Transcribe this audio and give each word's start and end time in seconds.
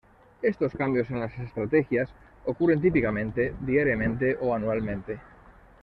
Estos 0.41 0.73
cambios 0.73 1.11
en 1.11 1.19
las 1.19 1.37
estrategias 1.37 2.09
ocurren 2.47 2.81
típicamente 2.81 3.53
diariamente 3.61 4.35
o 4.41 4.55
anualmente. 4.55 5.19